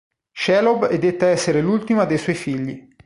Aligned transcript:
Shelob 0.35 0.87
è 0.87 0.97
detta 0.97 1.27
essere 1.27 1.61
l'ultima 1.61 2.05
dei 2.05 2.17
suoi 2.17 2.33
figli. 2.33 2.89